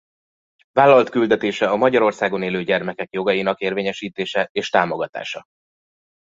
Vállalt 0.71 1.09
küldetése 1.09 1.69
a 1.69 1.75
Magyarországon 1.75 2.41
élő 2.41 2.63
gyermekek 2.63 3.13
jogainak 3.13 3.59
érvényesítése 3.59 4.47
és 4.51 4.69
támogatása. 4.69 5.43